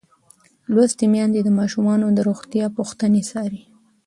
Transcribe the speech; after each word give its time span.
لوستې 0.73 1.05
میندې 1.13 1.41
د 1.43 1.49
ماشومانو 1.59 2.07
د 2.11 2.19
روغتیا 2.29 2.65
پوښتنې 2.77 3.21
څاري. 3.29 3.61